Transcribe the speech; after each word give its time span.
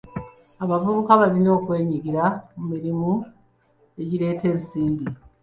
Abavubuka 0.63 1.11
balina 1.21 1.49
okwenyigira 1.57 2.23
mu 2.55 2.63
mirimu 2.71 3.11
egireeta 4.01 4.45
ensimbi. 4.53 5.05